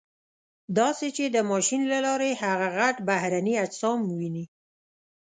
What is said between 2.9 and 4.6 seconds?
بهرني اجسام وویني.